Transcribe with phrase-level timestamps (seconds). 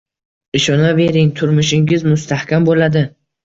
[0.59, 3.09] Ishonavering, turmushingiz mustahkam bo‘ladi.